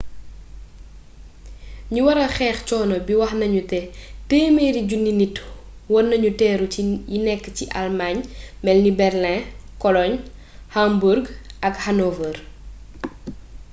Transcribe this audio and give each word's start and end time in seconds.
ñu 1.93 1.99
waral 2.07 2.31
xeex 2.37 2.57
cono 2.69 2.93
bi 3.07 3.13
wax 3.21 3.31
nuñu 3.39 3.61
né 3.69 3.79
téeméeri 4.29 4.81
juniy 4.89 5.13
100 5.13 5.13
000 5.17 5.19
nitt 5.21 5.37
weur 5.91 6.05
nañu 6.09 6.29
teru 6.39 6.65
yi 7.11 7.17
nekk 7.27 7.43
ci 7.57 7.65
almaañ 7.81 8.17
melni 8.63 8.91
berlin 8.99 9.41
cologne 9.81 10.17
hamburg 10.75 11.23
ak 11.67 11.75
hanover 11.85 12.35